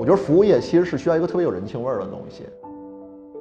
[0.00, 2.44] 我觉得服务业其实是需要一个特别有人情味儿的东西。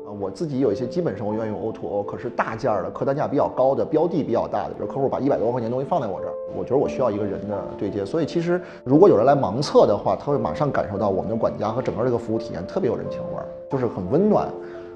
[0.05, 8.05] 啊，我自己有一些基本生活愿意用 O2O，可是大件儿的、客单价比较高的、标的比较大的，比如客户把一百多块钱东西放在我这儿，我觉得我需要一个人的对接。
[8.05, 14.49] 所以其实如果有人来盲测的话，他会马上感受到我们的管家和整个这个服务体验特别有人情味儿，就是很温暖、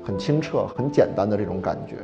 [0.03, 1.95] 很清澈、很简单的这种感觉。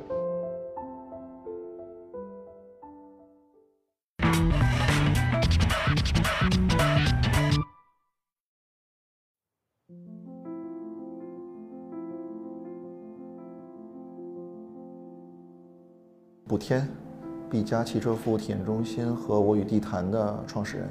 [16.60, 16.88] 天，
[17.50, 20.90] 毕加汽车服务体验中心和我与地坛的创始人。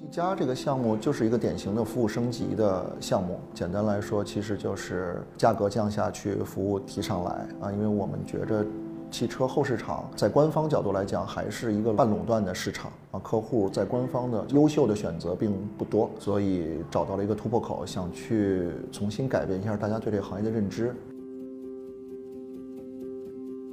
[0.00, 3.38] 毕加这个项目就是一个典型的服务升级的项目。
[3.52, 7.70] 简单来说，其实就是价格降下去，服务提上来啊。
[7.70, 8.64] 因为我们觉着，
[9.10, 13.20] 汽车后市场在官方角度来讲还是一个半垄断的市场啊。
[13.20, 20.94] 客户在官方的优秀的选择并不多，所以找到了一个突破口，想去重新改变一下大家对这个行业的认知。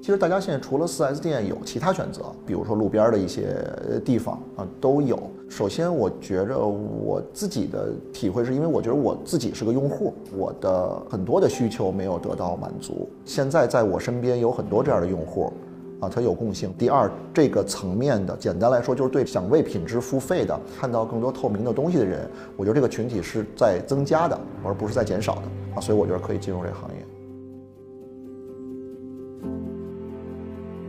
[0.03, 3.55] 其实大家现在除了 4S 店有其他选择，比如说路边的一些
[4.03, 5.17] 地方啊都有。
[5.47, 13.09] 首先，我觉着我自己的体会是因为我觉得我自己是个用户，我的很多的需求没有得到满足。
[13.23, 15.53] 现在在我身边有很多这样的用户，
[16.01, 16.73] 啊，它有共性。
[16.77, 25.43] 第二，这个层面的，简单来说就是对想为品质付费的，看到更多透明的东西的人，我觉得这个群体是在增加的，而不是在减少的
[25.77, 27.05] 啊，所以我觉得可以进入这个行业。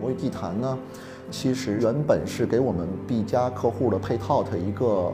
[0.05, 0.79] 我与地坛呢，
[1.31, 5.11] 其实原本是给我们 B 加客户的配套的一个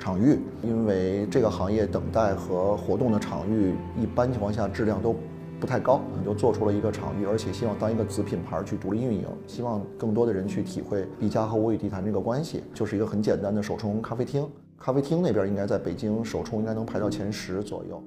[0.00, 5.14] 场域，因为这个行业等待和活动的场域一般情况下质量都
[5.60, 14.44] 不太高，我们就做出了一个场域，而且希望当一个子品牌去独立运营，希望更多的人去体会 B 加和我与地坛这个关系，就是一个很简单的首冲咖啡厅，
[14.76, 18.02] 咖啡厅那边应该在北京首冲应该能排到前十左右。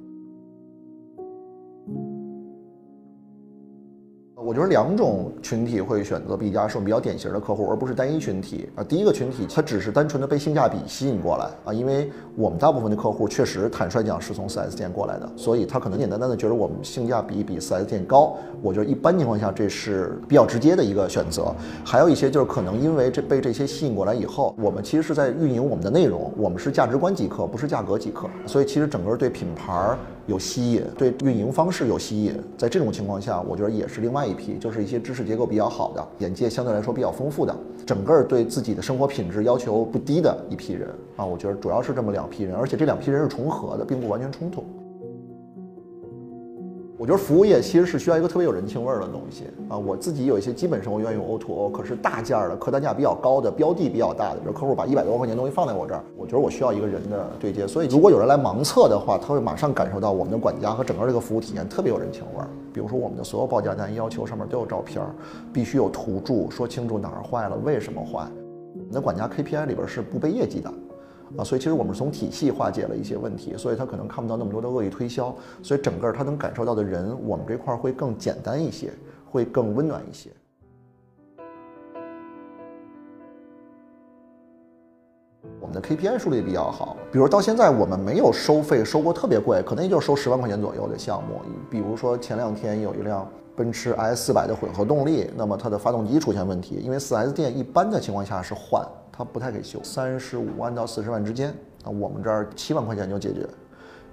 [4.46, 8.84] 我觉得两种群体会选择 B 加是我们比较典型的客户，而不是单一群体啊。
[8.84, 18.38] 第一个群体，它只是单纯的被性价比吸引过来啊，因为我们大部分的客户确实坦率讲是从 4S 店过来的，所以他可能简单单的觉得我们性价比比 4S 店高。
[18.62, 21.52] 我觉得一般情况下这是比较直接的一个选择。
[21.84, 29.98] 还有一些就是可能因为这被这些吸引过来以后，我们其实是在运营我们的内容，我们是价值观即可，不是价格即可，所以其实整个对品牌。
[30.28, 37.56] 有吸引，对运营方式有吸引，在这种情况下，我觉得也是另外一批，就是一些知识结构比较好的，眼界相对来说比较丰富的，
[37.86, 44.64] 整个对自己的生活品质要求不低的一批人啊，我觉得主要是这么两批人，而且这两批人是重合的，并不完全冲突。
[46.98, 49.78] 我觉得服务业其实是需要一个特别有人情味儿的东西啊。
[49.78, 57.68] 我自己有一些基本生活愿意用 O2O，可是大件儿的、客单价比较高的、标的比较大的，比如客户把一百多万块钱东西放在我这儿，我觉得我需要一个人的对接。
[57.68, 62.48] 所以如果有人来盲测的话，他会马上感受到我们的管家和整个这个服务体验特别有人情味儿。
[62.74, 65.04] 比如说我们的所有报价单要求上面都有照片，
[65.52, 68.26] 必须有图注，说清楚哪儿坏了、为什么坏。
[68.74, 70.74] 我们的管家 KPI 里边是不背业绩的。
[71.38, 78.92] 啊，所以其实我们是从体系化解了一些问题，所以他可能看不到那么多的恶意推销，所以整个他能感受到的人，我们这块会更简单一些，
[79.30, 80.30] 会更温暖一些。
[85.60, 91.42] 我们的 KPI 数据比较好，比如到现在我们没有收费收过特别贵，可能也就收十万块钱左右的项目。
[91.70, 98.86] 比如说前两天有一辆奔驰 S 四百的混合动力，那么它的发动机出现问题，因为 4S 店一般的情况下是换。
[99.18, 101.50] 他不太给修，三十五万到四十万之间
[101.84, 103.48] 啊，我们这儿七万块钱就解决，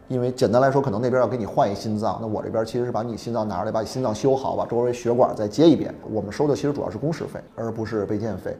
[0.08, 5.92] 因为简单来说，可能那边要给你换一心脏，那我这边其实是把你心脏拿出来，把你心脏修好，把周围血管再接一遍。
[6.10, 8.56] 我们收的其实主要是工时费，而不是备件费。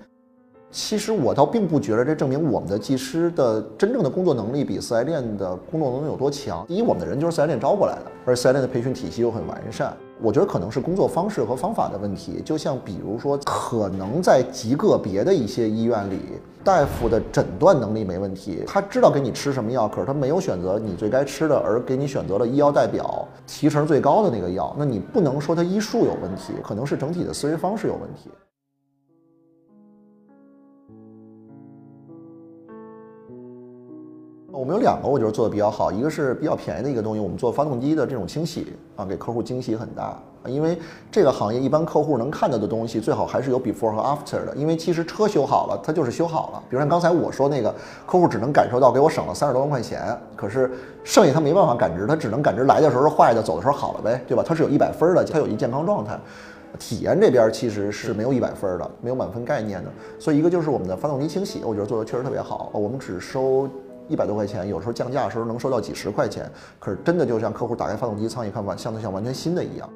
[0.73, 6.65] 其实我倒并不觉得这证明我们的技师的真正的工作能力比四 S 店的工作能力有多强。
[6.67, 9.95] 第一，我们的人就是四 S 店招过来的，而四 S 店的培训体系又很完善。
[10.19, 12.41] 我觉得可能是工作方式和方法的问题。
[12.43, 16.21] 就像比如说，可能在极个别的一些医院里，
[16.65, 24.75] 大夫的诊断能力没问题，他知道给你吃什么药，可是他没有选择你最该吃的，而给你选择了医药代表提成最高的那个药。
[24.79, 28.31] 那你不能说他医术有问题，可能是整体的思维方式有问题。
[34.53, 40.15] 我们有两个，我觉得做的比较好，一个是比较便宜的一个东西，我们做发动机的这种清洗啊，给客户惊喜很大。
[40.45, 40.79] 因为
[41.11, 44.55] 这个行业一般客户能看到的东西，最好还是有 before 和 after 的。
[44.55, 46.63] 因为其实车修好了，它就是修好了。
[46.69, 47.75] 比如像刚才我说那个，
[48.07, 50.71] 客户只能感受到给我省了三十多万块钱，可是
[51.03, 54.45] 剩下他没办法感知，他只能感知来的时候是坏的，走的时候好了呗，对吧？
[54.47, 56.19] 它是有一百分的，它有一健康状态。
[56.79, 59.91] 体验这边其实是没有一百分的，没有满分概念的。
[60.19, 62.71] 所以一个就是我们的发动机清洗，我觉得做的确实特别好。
[62.75, 63.67] 我们只收。
[64.09, 69.89] 一百多块钱，有时候降价的时候能收到几十块钱，可是真的就像客户打开发动机舱一看，完像就像完全新的一样。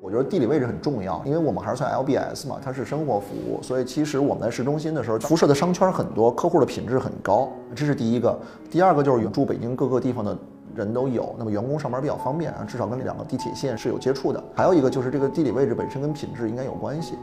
[0.00, 8.38] 我觉得地理位置很重要，因为我们还是算 LBS 嘛，它是生活服务，所以其实我们在市中心的时候，辐射的商圈很多，客户的品质很高，这是第一个。
[8.70, 10.36] 第二个就是住北京各个地方的
[10.74, 14.42] 人都有，那么员工上班比较方便啊，至少跟两个地铁线是有接触的。
[14.54, 17.14] 还有一个就是这个地理位置本身跟品质应该有关系。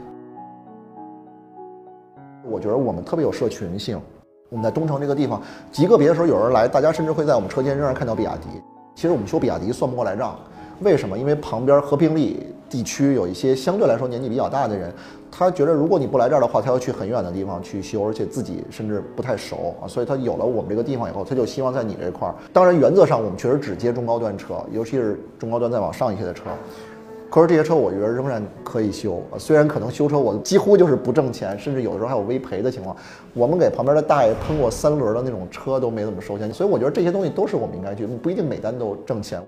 [2.50, 4.00] 我觉得我们特别有社群性，
[4.48, 8.48] 我们在东城这个地方，极个别的时候有人来，大家甚至会在我们车间仍然看到比亚迪。
[8.96, 10.36] 其实我们修比亚迪算不过来账，
[10.80, 11.16] 为什么？
[11.16, 14.92] 因为旁边和平里地区有一些相对来说年纪比较大的人，
[15.30, 22.34] 他觉得如果你不来这儿的话，他要去很远的地方去修，而且自己甚至不太熟啊，所以他有了我们这个地方以后，他就希望在你这块儿。
[22.52, 26.44] 当然，原则上我们确实只接中高端车，尤其是中高端再往上一些的车。
[27.30, 32.96] 可是这些车我觉得仍然可以修，虽然可能修车我几乎就是不挣钱，甚至有的时候还有微赔的情况。
[33.34, 39.40] 我们给旁边的大爷喷过三轮的那种车都没怎么收钱，所以我觉得这些东西都是我们应该去，不一定每单都挣钱。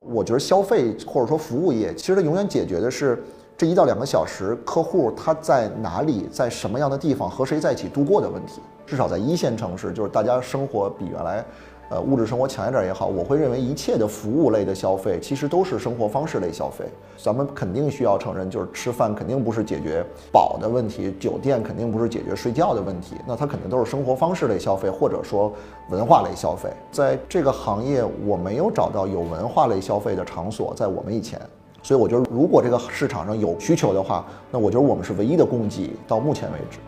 [0.00, 3.22] 我觉得消费或者说服务业，其实它永远解决的是
[3.54, 8.62] 这一到两个小时，客户他在哪里，在什么样的地方和谁在一起度过的问题。
[8.86, 11.44] 至少在一线城市，就是大家生活比原来。
[11.90, 16.84] 呃，物质生活强一点也好，我会认为一切的服务类的消费其实都是生活方式类消费。
[17.16, 25.50] 咱们肯定需要承认，就是吃饭肯定不是解决饱的问题，酒店肯定不是解决睡觉的问题，那它肯定都是生活方式类消费，或者说
[25.90, 26.68] 文化类消费。
[26.92, 31.40] 在这个行业，我没有找到有文化类消费的场所，在我们以前，
[31.82, 36.78] 所以我觉得如果这个市场上有需求的话，那我觉得我们是唯一的供给，到目前为止。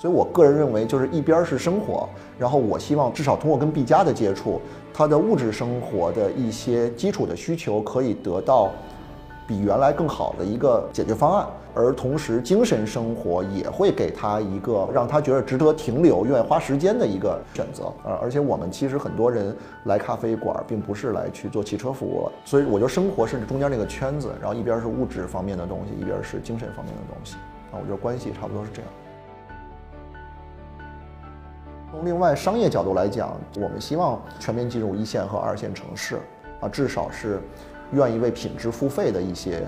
[0.00, 2.08] 所以，我个人认为，就是一边是生活，
[2.38, 4.58] 然后我希望至少通过跟 B 加的接触，
[4.94, 8.70] 他的物质生活的一些基础的需求可以得到
[9.46, 17.92] 比原来更好的一个解决方案，而同时精神生活也会给他一个让他觉得值得停留、愿意花时间的一个选择。
[18.02, 19.54] 而而且我们其实很多人
[19.84, 27.36] 来咖啡馆，并不是来去做汽车服务了，所以我觉得生活是中间那个圈子，然后一边是物质方面的东西，一边是精神方面的东西。
[27.70, 28.90] 啊，我觉得关系差不多是这样。
[31.90, 36.20] 从另外商业角度来讲，我们希望全面进入一线和二线城市，
[36.60, 37.40] 啊，至少是
[37.92, 39.66] 愿意为品质付费的一些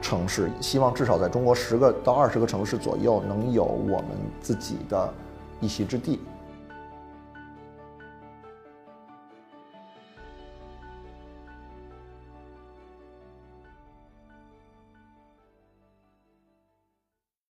[0.00, 0.48] 城市。
[0.60, 4.06] 希望至少在中国十个到二十个城市左右，能有我们
[4.40, 5.12] 自己的
[5.60, 6.20] 一席之地。